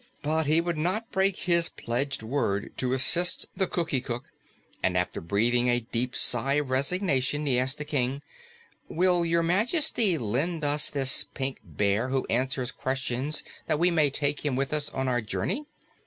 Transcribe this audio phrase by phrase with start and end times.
[0.23, 4.23] But he would not break his pledged word to assist the Cookie Cook,
[4.81, 8.23] and after breathing a deep sigh of resignation, he asked the King,
[8.89, 14.43] "Will Your Majesty lend us this Pink Bear who answers questions that we may take
[14.43, 15.67] him with us on our journey?